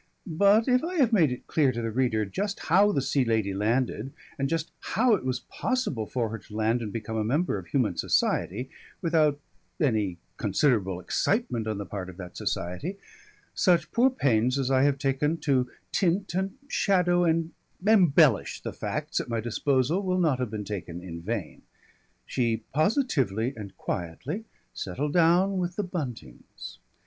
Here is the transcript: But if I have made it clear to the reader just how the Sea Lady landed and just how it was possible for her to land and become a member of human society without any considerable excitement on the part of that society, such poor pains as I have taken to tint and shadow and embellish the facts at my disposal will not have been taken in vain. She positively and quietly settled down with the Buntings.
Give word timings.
But 0.25 0.67
if 0.67 0.83
I 0.83 0.95
have 0.95 1.13
made 1.13 1.31
it 1.31 1.45
clear 1.45 1.71
to 1.71 1.79
the 1.79 1.91
reader 1.91 2.25
just 2.25 2.61
how 2.61 2.91
the 2.91 3.03
Sea 3.03 3.23
Lady 3.23 3.53
landed 3.53 4.11
and 4.39 4.49
just 4.49 4.71
how 4.97 5.13
it 5.13 5.23
was 5.23 5.41
possible 5.41 6.07
for 6.07 6.29
her 6.29 6.39
to 6.39 6.55
land 6.55 6.81
and 6.81 6.91
become 6.91 7.17
a 7.17 7.23
member 7.23 7.59
of 7.59 7.67
human 7.67 7.95
society 7.97 8.71
without 9.03 9.39
any 9.79 10.17
considerable 10.37 10.99
excitement 10.99 11.67
on 11.67 11.77
the 11.77 11.85
part 11.85 12.09
of 12.09 12.17
that 12.17 12.35
society, 12.35 12.97
such 13.53 13.91
poor 13.91 14.09
pains 14.09 14.57
as 14.57 14.71
I 14.71 14.81
have 14.85 14.97
taken 14.97 15.37
to 15.41 15.69
tint 15.91 16.33
and 16.33 16.55
shadow 16.67 17.23
and 17.23 17.51
embellish 17.85 18.61
the 18.63 18.73
facts 18.73 19.19
at 19.19 19.29
my 19.29 19.39
disposal 19.39 20.01
will 20.01 20.19
not 20.19 20.39
have 20.39 20.49
been 20.49 20.65
taken 20.65 21.03
in 21.03 21.21
vain. 21.21 21.61
She 22.25 22.63
positively 22.73 23.53
and 23.55 23.77
quietly 23.77 24.45
settled 24.73 25.13
down 25.13 25.59
with 25.59 25.75
the 25.75 25.83
Buntings. 25.83 26.79